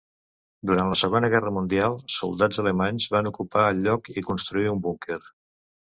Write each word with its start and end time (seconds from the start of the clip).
Durant 0.71 0.87
la 0.91 0.97
Segona 1.01 1.29
Guerra 1.33 1.51
Mundial 1.59 1.99
soldats 2.15 2.63
alemanys 2.65 3.09
van 3.19 3.33
ocupar 3.35 3.71
el 3.75 3.87
lloc 3.87 4.15
i 4.19 4.29
construir 4.33 4.71
un 4.77 4.87
búnquer. 4.89 5.25